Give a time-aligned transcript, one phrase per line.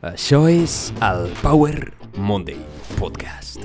[0.00, 2.56] Això és el Power Monday
[2.96, 3.60] Podcast.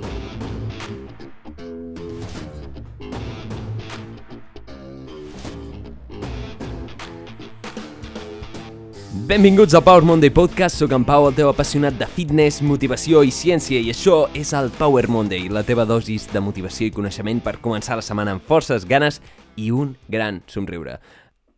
[9.25, 13.31] Benvinguts al Power Monday Podcast, sóc en Pau, el teu apassionat de fitness, motivació i
[13.31, 17.61] ciència i això és el Power Monday, la teva dosis de motivació i coneixement per
[17.63, 19.21] començar la setmana amb forces, ganes
[19.55, 20.99] i un gran somriure.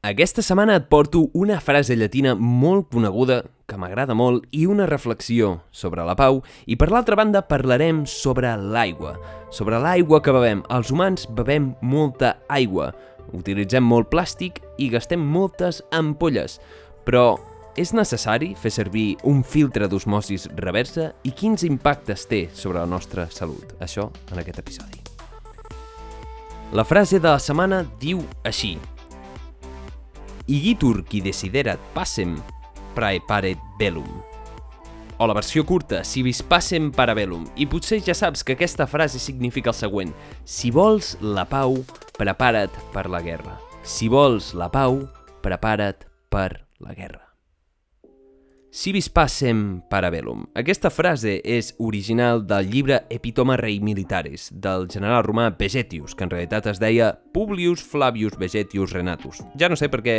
[0.06, 5.64] Aquesta setmana et porto una frase llatina molt coneguda, que m'agrada molt, i una reflexió
[5.74, 9.16] sobre la pau, i per l'altra banda parlarem sobre l'aigua,
[9.50, 10.62] sobre l'aigua que bevem.
[10.70, 12.92] Els humans bevem molta aigua,
[13.34, 16.60] utilitzem molt plàstic i gastem moltes ampolles,
[17.04, 17.34] però
[17.78, 23.26] és necessari fer servir un filtre d'osmosis reversa i quins impactes té sobre la nostra
[23.34, 23.74] salut?
[23.82, 25.02] Això en aquest episodi.
[26.72, 28.76] La frase de la setmana diu així.
[30.48, 32.38] Igitur qui desiderat passem
[32.96, 34.08] praeparet velum.
[35.20, 37.44] O la versió curta, si vis passem para velum.
[37.58, 40.16] I potser ja saps que aquesta frase significa el següent.
[40.46, 41.82] Si vols la pau,
[42.18, 43.58] prepara't per la guerra.
[43.84, 45.02] Si vols la pau,
[45.44, 47.27] prepara't per la guerra.
[48.70, 50.44] Civis pacem parabellum.
[50.54, 56.34] Aquesta frase és original del llibre Epitoma Rei Militaris, del general romà Vegetius, que en
[56.34, 59.40] realitat es deia Publius Flavius Vegetius Renatus.
[59.56, 60.18] Ja no sé per què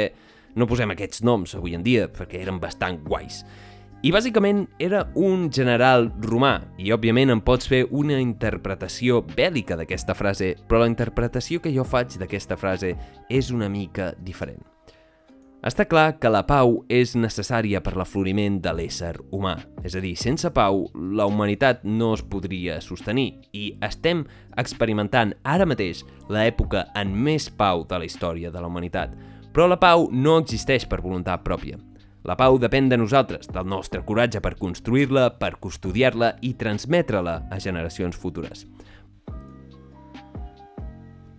[0.56, 3.44] no posem aquests noms avui en dia, perquè eren bastant guais.
[4.00, 10.16] I bàsicament era un general romà, i òbviament em pots fer una interpretació bèl·lica d'aquesta
[10.16, 12.94] frase, però la interpretació que jo faig d'aquesta frase
[13.28, 14.64] és una mica diferent.
[15.58, 19.56] Està clar que la pau és necessària per l'afloriment de l'ésser humà.
[19.82, 24.22] És a dir, sense pau, la humanitat no es podria sostenir i estem
[24.62, 29.16] experimentant ara mateix l'època en més pau de la història de la humanitat.
[29.50, 31.80] Però la pau no existeix per voluntat pròpia.
[32.22, 37.58] La pau depèn de nosaltres, del nostre coratge per construir-la, per custodiar-la i transmetre-la a
[37.58, 38.62] generacions futures.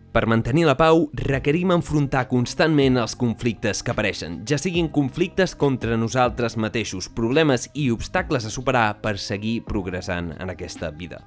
[0.09, 5.99] Per mantenir la pau, requerim enfrontar constantment els conflictes que apareixen, ja siguin conflictes contra
[6.01, 11.19] nosaltres mateixos, problemes i obstacles a superar per seguir progressant en aquesta vida.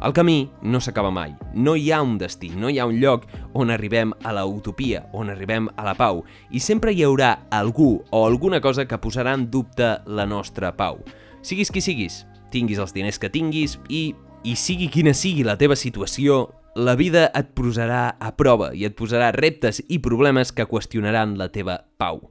[0.00, 3.26] El camí no s'acaba mai, no hi ha un destí, no hi ha un lloc
[3.52, 7.98] on arribem a la utopia, on arribem a la pau, i sempre hi haurà algú
[8.08, 11.02] o alguna cosa que posarà en dubte la nostra pau.
[11.42, 14.14] Siguis qui siguis, tinguis els diners que tinguis i,
[14.48, 18.94] i sigui quina sigui la teva situació, la vida et posarà a prova i et
[18.96, 22.30] posarà reptes i problemes que qüestionaran la teva pau.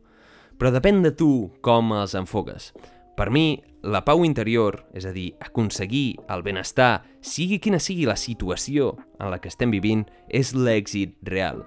[0.59, 2.71] Però depèn de tu com els enfoques.
[3.19, 8.15] Per mi, la pau interior, és a dir, aconseguir el benestar, sigui quina sigui la
[8.15, 11.65] situació en la que estem vivint, és l'èxit real.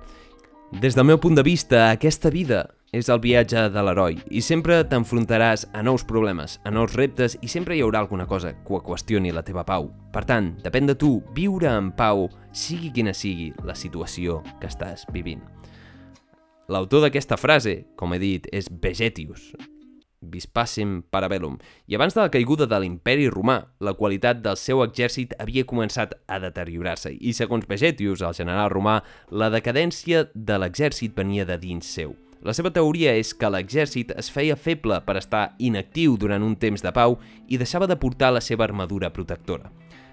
[0.72, 4.82] Des del meu punt de vista, aquesta vida és el viatge de l'heroi i sempre
[4.84, 9.32] t'enfrontaràs a nous problemes, a nous reptes i sempre hi haurà alguna cosa que qüestioni
[9.32, 9.88] la teva pau.
[10.12, 15.06] Per tant, depèn de tu viure en pau, sigui quina sigui la situació que estàs
[15.12, 15.40] vivint.
[16.68, 19.54] L'autor d'aquesta frase, com he dit, és Vegetius,
[20.22, 21.56] Vispacem Parabellum,
[21.88, 26.12] i abans de la caiguda de l'imperi romà, la qualitat del seu exèrcit havia començat
[26.28, 29.00] a deteriorar-se, i segons Vegetius, el general romà,
[29.32, 32.14] la decadència de l'exèrcit venia de dins seu.
[32.42, 36.82] La seva teoria és que l'exèrcit es feia feble per estar inactiu durant un temps
[36.82, 39.70] de pau i deixava de portar la seva armadura protectora.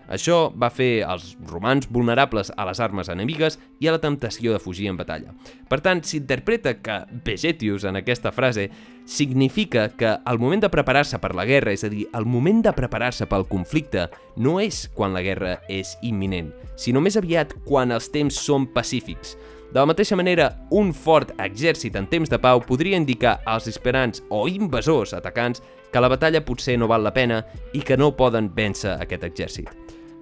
[0.10, 4.62] Això va fer els romans vulnerables a les armes enemigues i a la temptació de
[4.62, 5.36] fugir en batalla.
[5.70, 8.70] Per tant, s'interpreta que Vegetius en aquesta frase
[9.06, 12.74] significa que el moment de preparar-se per la guerra, és a dir, el moment de
[12.74, 14.08] preparar-se pel conflicte,
[14.38, 19.38] no és quan la guerra és imminent, sinó més aviat quan els temps són pacífics.
[19.70, 24.24] De la mateixa manera, un fort exèrcit en temps de pau podria indicar als esperants
[24.34, 25.62] o invasors atacants
[25.94, 27.44] que la batalla potser no val la pena
[27.78, 29.70] i que no poden vèncer aquest exèrcit.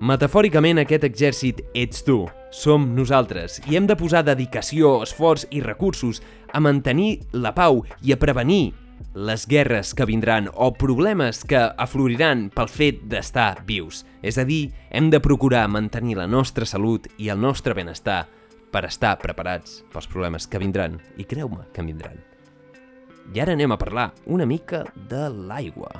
[0.03, 6.19] Metafòricament, aquest exèrcit ets tu, som nosaltres, i hem de posar dedicació, esforç i recursos
[6.51, 8.75] a mantenir la pau i a prevenir
[9.15, 14.03] les guerres que vindran o problemes que afloriran pel fet d'estar vius.
[14.21, 18.25] És a dir, hem de procurar mantenir la nostra salut i el nostre benestar
[18.71, 22.19] per estar preparats pels problemes que vindran, i creu-me que vindran.
[23.33, 25.91] I ara anem a parlar una mica de l'aigua.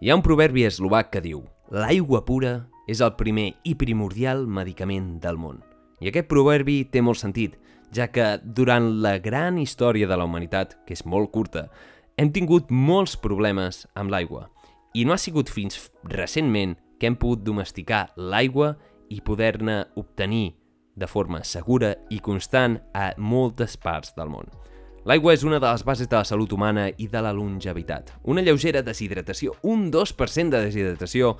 [0.00, 5.14] Hi ha un proverbi eslovac que diu «L'aigua pura és el primer i primordial medicament
[5.22, 5.62] del món».
[6.04, 7.54] I aquest proverbi té molt sentit,
[7.94, 11.68] ja que durant la gran història de la humanitat, que és molt curta,
[12.20, 14.50] hem tingut molts problemes amb l'aigua.
[14.92, 18.74] I no ha sigut fins recentment que hem pogut domesticar l'aigua
[19.10, 20.54] i poder-ne obtenir
[20.94, 24.48] de forma segura i constant a moltes parts del món.
[25.04, 28.14] L'aigua és una de les bases de la salut humana i de la longevitat.
[28.24, 31.34] Una lleugera deshidratació, un 2% de deshidratació,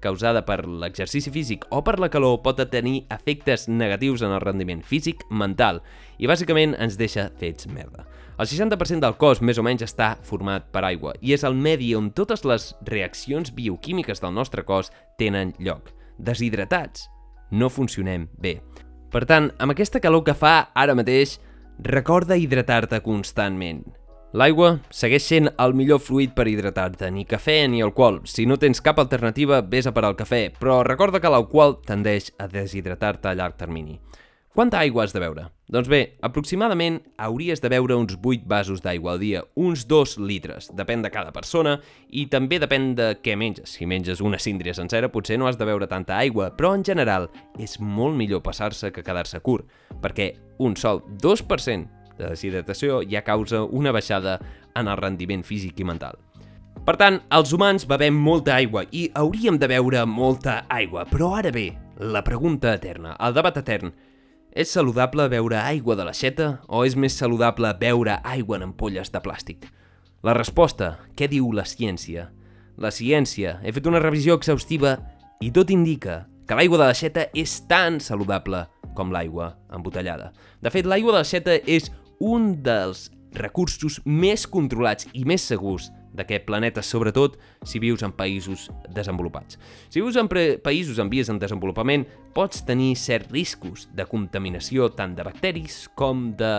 [0.00, 4.80] causada per l'exercici físic o per la calor pot tenir efectes negatius en el rendiment
[4.80, 5.82] físic, mental
[6.18, 8.06] i bàsicament ens deixa fets merda.
[8.40, 11.92] El 60% del cos més o menys està format per aigua i és el medi
[11.94, 14.88] on totes les reaccions bioquímiques del nostre cos
[15.20, 15.92] tenen lloc.
[16.20, 17.08] Deshidratats,
[17.50, 18.60] no funcionem bé.
[19.10, 21.38] Per tant, amb aquesta calor que fa ara mateix,
[21.82, 23.86] Recorda hidratar-te constantment.
[24.36, 28.20] L'aigua segueix sent el millor fluid per hidratar-te, ni cafè ni alcohol.
[28.28, 32.34] Si no tens cap alternativa, vés a per al cafè, però recorda que l'alcohol tendeix
[32.38, 33.96] a deshidratar-te a llarg termini.
[34.50, 35.44] Quanta aigua has de beure?
[35.70, 40.66] Doncs bé, aproximadament hauries de beure uns 8 vasos d'aigua al dia, uns 2 litres,
[40.74, 41.76] depèn de cada persona
[42.10, 43.76] i també depèn de què menges.
[43.76, 47.28] Si menges una síndria sencera potser no has de beure tanta aigua, però en general
[47.62, 49.70] és molt millor passar-se que quedar-se curt,
[50.02, 54.40] perquè un sol 2% de deshidratació ja causa una baixada
[54.74, 56.18] en el rendiment físic i mental.
[56.82, 61.06] Per tant, els humans bevem molta aigua i hauríem de beure molta aigua.
[61.06, 61.68] Però ara bé,
[62.02, 63.94] la pregunta eterna, el debat etern.
[64.50, 69.20] És saludable beure aigua de l'aixeta o és més saludable beure aigua en ampolles de
[69.22, 69.68] plàstic?
[70.26, 72.26] La resposta, què diu la ciència?
[72.74, 74.96] La ciència, he fet una revisió exhaustiva
[75.40, 78.64] i tot indica que l'aigua de l'aixeta és tan saludable
[78.98, 80.32] com l'aigua embotellada.
[80.58, 81.86] De fet, l'aigua de l'aixeta és
[82.18, 83.06] un dels
[83.38, 89.58] recursos més controlats i més segurs d'aquest planeta, sobretot si vius en països desenvolupats.
[89.88, 95.14] Si vius en països en vies en desenvolupament, pots tenir certs riscos de contaminació tant
[95.16, 96.54] de bacteris com de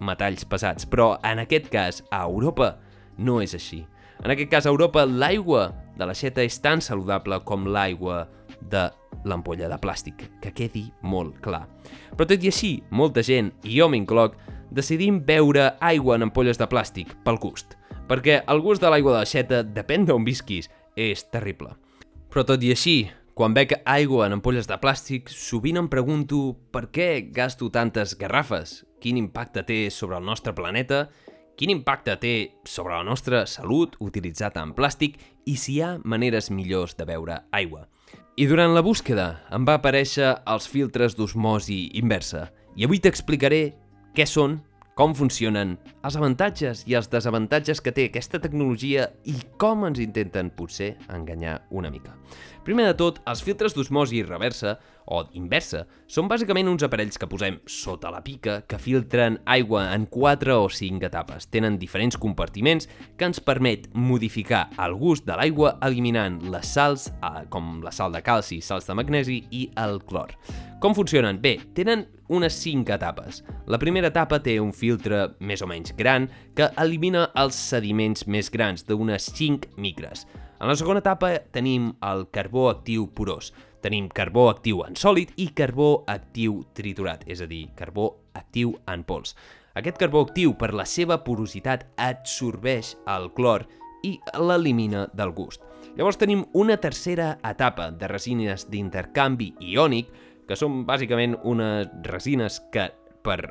[0.00, 2.76] metalls pesats, però en aquest cas, a Europa,
[3.18, 3.84] no és així.
[4.24, 8.26] En aquest cas, a Europa, l'aigua de l'aixeta és tan saludable com l'aigua
[8.60, 8.88] de
[9.26, 11.66] l'ampolla de plàstic, que quedi molt clar.
[12.16, 14.36] Però tot i així, molta gent, i jo m'incloc,
[14.72, 17.76] decidim beure aigua en ampolles de plàstic pel gust,
[18.08, 21.74] perquè el gust de l'aigua de l'aixeta, depèn d'on visquis, és terrible.
[22.32, 22.96] Però tot i així,
[23.36, 28.84] quan bec aigua en ampolles de plàstic, sovint em pregunto per què gasto tantes garrafes,
[29.00, 31.08] quin impacte té sobre el nostre planeta,
[31.56, 32.34] quin impacte té
[32.68, 35.16] sobre la nostra salut utilitzar tant plàstic
[35.48, 37.86] i si hi ha maneres millors de beure aigua.
[38.36, 43.62] I durant la búsqueda em va aparèixer els filtres d'osmosi inversa i avui t'explicaré
[44.16, 44.60] què són,
[44.96, 45.74] com funcionen,
[46.08, 51.58] els avantatges i els desavantatges que té aquesta tecnologia i com ens intenten potser enganyar
[51.68, 52.14] una mica.
[52.64, 57.58] Primer de tot, els filtres d'osmosi reversa o inversa són bàsicament uns aparells que posem
[57.70, 61.48] sota la pica que filtren aigua en 4 o 5 etapes.
[61.50, 67.46] Tenen diferents compartiments que ens permet modificar el gust de l'aigua eliminant les sals, eh,
[67.50, 70.34] com la sal de calci, sals de magnesi i el clor.
[70.80, 71.40] Com funcionen?
[71.40, 73.42] Bé, tenen unes 5 etapes.
[73.66, 78.50] La primera etapa té un filtre més o menys gran que elimina els sediments més
[78.52, 80.26] grans d'unes 5 micres.
[80.56, 83.50] En la segona etapa tenim el carbó actiu porós.
[83.84, 89.04] Tenim carbó actiu en sòlid i carbó actiu triturat, és a dir, carbó actiu en
[89.04, 89.34] pols.
[89.76, 93.66] Aquest carbó actiu, per la seva porositat, absorbeix el clor
[94.08, 95.60] i l'elimina del gust.
[95.96, 100.08] Llavors tenim una tercera etapa de resines d'intercanvi iònic,
[100.48, 102.88] que són bàsicament unes resines que,
[103.20, 103.42] per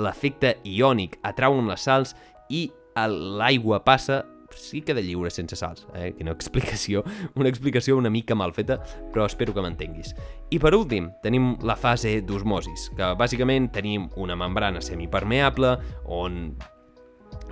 [0.00, 2.16] l'efecte iònic, atrauen les sals
[2.48, 4.22] i l'aigua passa
[4.54, 5.86] sí queda lliure sense salts.
[5.94, 6.12] Eh?
[6.18, 7.02] Quina explicació,
[7.40, 8.78] una explicació una mica mal feta,
[9.12, 10.14] però espero que m'entenguis.
[10.54, 15.76] I per últim, tenim la fase d'osmosis, que bàsicament tenim una membrana semipermeable
[16.06, 16.56] on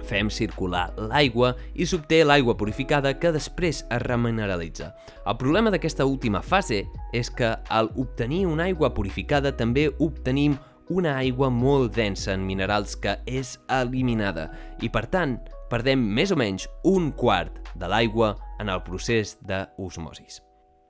[0.05, 4.93] fem circular l'aigua i s'obté l'aigua purificada que després es remineralitza.
[5.25, 6.85] El problema d'aquesta última fase
[7.17, 10.59] és que al obtenir una aigua purificada també obtenim
[10.93, 14.51] una aigua molt densa en minerals que és eliminada
[14.85, 15.39] i per tant
[15.75, 20.39] perdem més o menys un quart de l'aigua en el procés d'osmosis.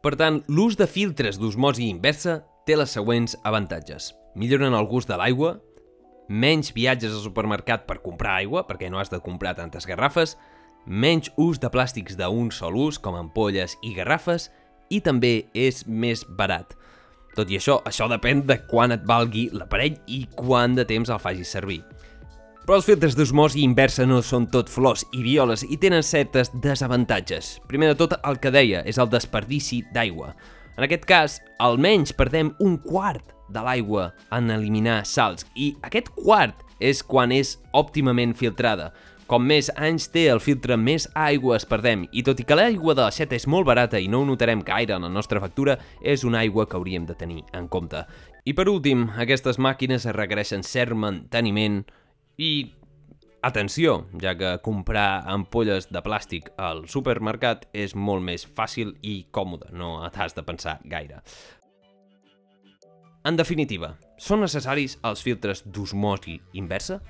[0.05, 4.13] Per tant, l'ús de filtres d'osmosi inversa té les següents avantatges.
[4.37, 5.55] Milloren el gust de l'aigua,
[6.29, 10.37] menys viatges al supermercat per comprar aigua, perquè no has de comprar tantes garrafes,
[10.85, 14.51] menys ús de plàstics d'un sol ús, com ampolles i garrafes,
[14.93, 16.77] i també és més barat.
[17.35, 21.23] Tot i això, això depèn de quan et valgui l'aparell i quant de temps el
[21.23, 21.81] facis servir.
[22.65, 27.59] Però els filtres d'osmosi inversa no són tot flors i violes i tenen certes desavantatges.
[27.69, 30.31] Primer de tot, el que deia, és el desperdici d'aigua.
[30.79, 36.63] En aquest cas, almenys perdem un quart de l'aigua en eliminar salts i aquest quart
[36.81, 38.95] és quan és òptimament filtrada.
[39.29, 42.95] Com més anys té el filtre, més aigua es perdem, i tot i que l'aigua
[42.97, 45.77] de la xeta és molt barata i no ho notarem gaire en la nostra factura,
[46.01, 48.07] és una aigua que hauríem de tenir en compte.
[48.49, 51.83] I per últim, aquestes màquines requereixen cert manteniment
[52.39, 52.73] i
[53.45, 59.69] Atenció, ja que comprar ampolles de plàstic al supermercat és molt més fàcil i còmode,
[59.77, 61.19] no t'has de pensar gaire.
[63.29, 67.03] En definitiva, són necessaris els filtres d'osmosi inversa?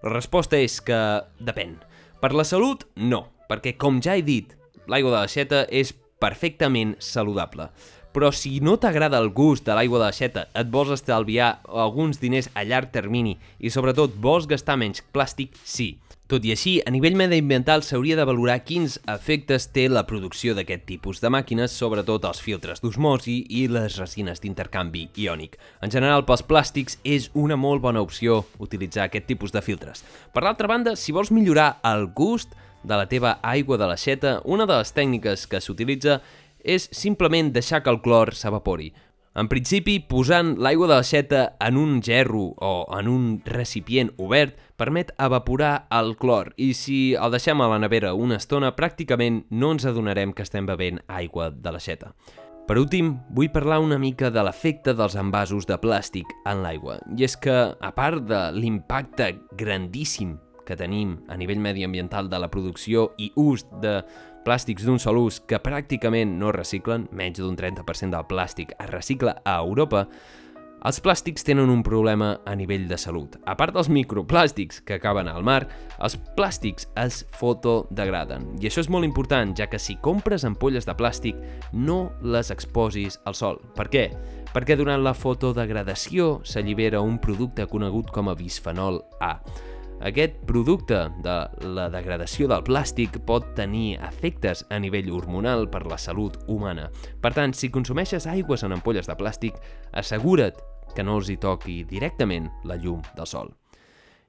[0.00, 0.96] La resposta és que
[1.44, 1.76] depèn.
[2.24, 4.56] Per la salut, no, perquè com ja he dit,
[4.88, 5.92] l'aigua de l'aixeta és
[6.24, 7.68] perfectament saludable.
[8.16, 12.46] Però si no t'agrada el gust de l'aigua de l'aixeta, et vols estalviar alguns diners
[12.56, 15.98] a llarg termini i sobretot vols gastar menys plàstic, sí.
[16.26, 20.86] Tot i així, a nivell mediambiental s'hauria de valorar quins efectes té la producció d'aquest
[20.88, 25.58] tipus de màquines, sobretot els filtres d'osmosi i les resines d'intercanvi iònic.
[25.84, 30.06] En general, pels plàstics és una molt bona opció utilitzar aquest tipus de filtres.
[30.32, 34.64] Per l'altra banda, si vols millorar el gust de la teva aigua de l'aixeta, una
[34.64, 36.20] de les tècniques que s'utilitza
[36.66, 38.90] és simplement deixar que el clor s'evapori.
[39.36, 45.12] En principi, posant l'aigua de l'aixeta en un gerro o en un recipient obert permet
[45.20, 49.84] evaporar el clor i si el deixem a la nevera una estona pràcticament no ens
[49.84, 52.14] adonarem que estem bevent aigua de l'aixeta.
[52.66, 56.96] Per últim, vull parlar una mica de l'efecte dels envasos de plàstic en l'aigua.
[57.14, 60.32] I és que, a part de l'impacte grandíssim
[60.66, 64.00] que tenim a nivell mediambiental de la producció i ús de
[64.46, 69.40] plàstics d'un sol ús que pràcticament no reciclen, menys d'un 30% del plàstic es recicla
[69.42, 70.06] a Europa,
[70.86, 73.34] els plàstics tenen un problema a nivell de salut.
[73.48, 75.64] A part dels microplàstics que acaben al mar,
[75.98, 78.52] els plàstics es fotodegraden.
[78.62, 81.40] I això és molt important, ja que si compres ampolles de plàstic,
[81.72, 83.58] no les exposis al sol.
[83.74, 84.10] Per què?
[84.54, 89.40] Perquè durant la fotodegradació s'allibera un producte conegut com a bisfenol A.
[90.04, 91.34] Aquest producte de
[91.72, 96.90] la degradació del plàstic pot tenir efectes a nivell hormonal per la salut humana.
[97.24, 99.56] Per tant, si consumeixes aigües en ampolles de plàstic,
[99.96, 100.60] assegura't
[100.92, 103.54] que no els hi toqui directament la llum del sol.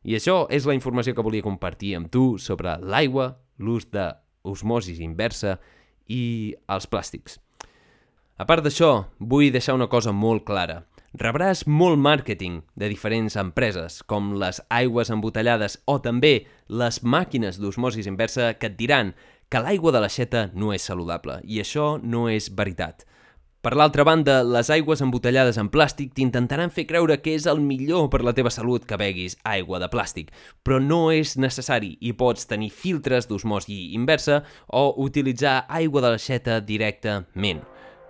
[0.08, 5.58] I això és la informació que volia compartir amb tu sobre l'aigua, l'ús d'osmosis inversa
[6.08, 7.42] i els plàstics.
[8.40, 14.02] A part d'això, vull deixar una cosa molt clara– rebràs molt màrqueting de diferents empreses,
[14.04, 19.14] com les aigües embotellades o també les màquines d'osmosis inversa que et diran
[19.50, 23.06] que l'aigua de l'aixeta no és saludable, i això no és veritat.
[23.68, 28.06] Per l'altra banda, les aigües embotellades en plàstic t'intentaran fer creure que és el millor
[28.14, 30.30] per la teva salut que beguis aigua de plàstic,
[30.64, 36.62] però no és necessari i pots tenir filtres d'osmosi inversa o utilitzar aigua de l'aixeta
[36.62, 37.66] directament.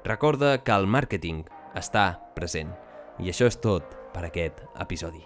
[0.05, 2.86] Recorda que el màrqueting està present.
[3.19, 5.23] I això és tot per aquest episodi.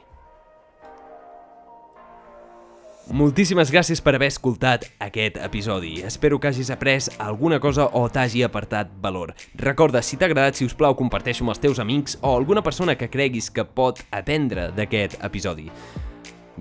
[3.12, 5.98] Moltíssimes gràcies per haver escoltat aquest episodi.
[6.06, 9.34] Espero que hagis après alguna cosa o t'hagi apartat valor.
[9.58, 12.96] Recorda, si t'ha agradat, si us plau, comparteixo amb els teus amics o alguna persona
[12.96, 15.68] que creguis que pot aprendre d'aquest episodi.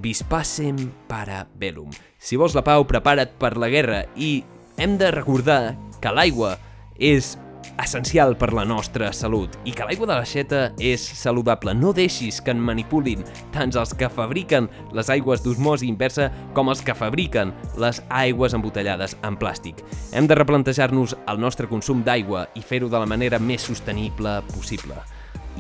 [0.01, 1.93] Vispacem para bellum.
[2.19, 4.41] Si vols la pau, prepara't per la guerra i
[4.81, 6.57] hem de recordar que l'aigua
[6.97, 7.37] és
[7.83, 11.75] essencial per la nostra salut i que l'aigua de l'aixeta és saludable.
[11.75, 13.23] No deixis que en manipulin
[13.55, 19.17] tant els que fabriquen les aigües d'osmosi inversa com els que fabriquen les aigües embotellades
[19.27, 19.85] en plàstic.
[20.13, 24.99] Hem de replantejar-nos el nostre consum d'aigua i fer-ho de la manera més sostenible possible.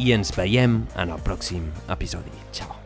[0.00, 2.32] I ens veiem en el pròxim episodi.
[2.52, 2.79] Ciao.